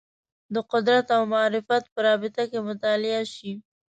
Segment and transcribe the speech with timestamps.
[0.53, 3.51] د قدرت او معرفت په رابطه کې مطالعه شي